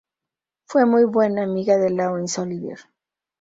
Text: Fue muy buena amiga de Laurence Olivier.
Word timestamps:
Fue 0.65 0.83
muy 0.87 1.03
buena 1.03 1.43
amiga 1.43 1.77
de 1.77 1.91
Laurence 1.91 2.41
Olivier. 2.41 2.79